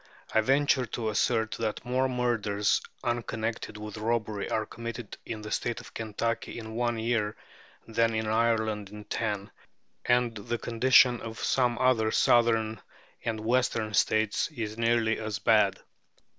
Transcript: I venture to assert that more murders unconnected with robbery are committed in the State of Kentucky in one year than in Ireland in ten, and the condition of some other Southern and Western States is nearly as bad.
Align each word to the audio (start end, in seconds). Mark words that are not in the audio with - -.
I 0.33 0.41
venture 0.41 0.87
to 0.87 1.09
assert 1.09 1.51
that 1.59 1.85
more 1.85 2.09
murders 2.09 2.81
unconnected 3.03 3.77
with 3.77 3.97
robbery 3.97 4.49
are 4.49 4.65
committed 4.65 5.15
in 5.27 5.43
the 5.43 5.51
State 5.51 5.79
of 5.79 5.93
Kentucky 5.93 6.57
in 6.57 6.73
one 6.73 6.97
year 6.97 7.37
than 7.87 8.15
in 8.15 8.25
Ireland 8.25 8.89
in 8.89 9.03
ten, 9.03 9.51
and 10.03 10.33
the 10.35 10.57
condition 10.57 11.21
of 11.21 11.37
some 11.37 11.77
other 11.77 12.09
Southern 12.09 12.81
and 13.23 13.41
Western 13.41 13.93
States 13.93 14.47
is 14.47 14.75
nearly 14.75 15.19
as 15.19 15.37
bad. 15.37 15.79